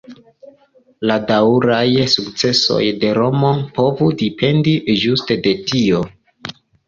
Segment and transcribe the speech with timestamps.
[1.09, 6.01] La daŭraj sukcesoj de Romo povus dependi ĝuste de tio.